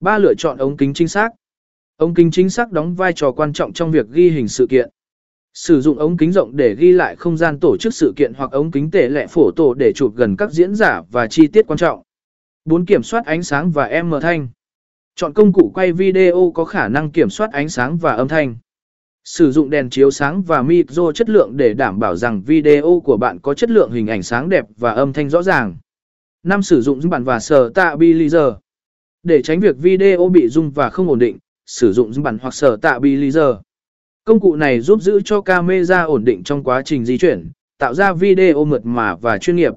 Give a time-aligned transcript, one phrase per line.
[0.00, 1.30] Ba lựa chọn ống kính chính xác.
[1.96, 4.90] Ống kính chính xác đóng vai trò quan trọng trong việc ghi hình sự kiện.
[5.54, 8.50] Sử dụng ống kính rộng để ghi lại không gian tổ chức sự kiện hoặc
[8.50, 11.66] ống kính tể lệ phổ tổ để chụp gần các diễn giả và chi tiết
[11.66, 12.02] quan trọng.
[12.64, 12.84] 4.
[12.84, 14.48] Kiểm soát ánh sáng và âm thanh.
[15.14, 18.56] Chọn công cụ quay video có khả năng kiểm soát ánh sáng và âm thanh.
[19.24, 23.16] Sử dụng đèn chiếu sáng và micro chất lượng để đảm bảo rằng video của
[23.16, 25.76] bạn có chất lượng hình ảnh sáng đẹp và âm thanh rõ ràng.
[26.42, 26.62] 5.
[26.62, 28.54] Sử dụng bản và sở stabilizer.
[29.26, 32.76] Để tránh việc video bị rung và không ổn định, sử dụng bản hoặc sở
[32.76, 33.60] stabilizer.
[34.24, 37.94] Công cụ này giúp giữ cho camera ổn định trong quá trình di chuyển, tạo
[37.94, 39.72] ra video mượt mà và chuyên nghiệp.